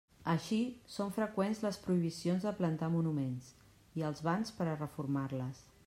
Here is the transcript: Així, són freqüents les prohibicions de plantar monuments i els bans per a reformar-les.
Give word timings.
Així, 0.31 0.57
són 0.93 1.11
freqüents 1.17 1.61
les 1.65 1.77
prohibicions 1.83 2.49
de 2.49 2.55
plantar 2.63 2.91
monuments 2.97 3.53
i 4.01 4.09
els 4.11 4.27
bans 4.31 4.57
per 4.61 4.69
a 4.73 4.79
reformar-les. 4.83 5.63